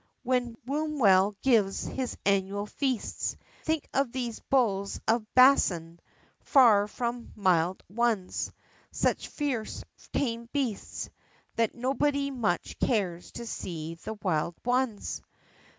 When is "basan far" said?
5.35-6.87